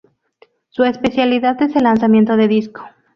Su 0.69 0.83
especialidad 0.83 1.61
es 1.61 1.75
el 1.75 1.83
lanzamiento 1.83 2.35
de 2.35 2.47
disco. 2.47 2.83